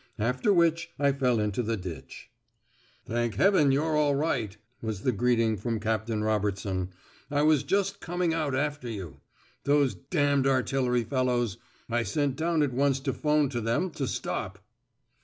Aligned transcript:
After 0.17 0.51
which 0.51 0.89
I 0.97 1.11
fell 1.11 1.39
into 1.39 1.61
the 1.61 1.77
ditch. 1.77 2.31
"Thank 3.05 3.35
heaven 3.35 3.71
you're 3.71 3.95
all 3.95 4.15
right," 4.15 4.57
was 4.81 5.01
the 5.03 5.11
greeting 5.11 5.57
from 5.57 5.79
Captain 5.79 6.23
Robertson. 6.23 6.89
"I 7.29 7.43
was 7.43 7.61
just 7.61 7.99
coming 7.99 8.33
out 8.33 8.55
after 8.55 8.89
you. 8.89 9.19
Those 9.63 9.93
d 9.93 10.01
d 10.09 10.17
artillery 10.49 11.03
fellows. 11.03 11.59
I 11.87 12.01
sent 12.01 12.35
down 12.35 12.63
at 12.63 12.73
once 12.73 12.99
to 13.01 13.13
'phone 13.13 13.49
to 13.49 13.61
them 13.61 13.91
to 13.91 14.07
stop...." 14.07 14.57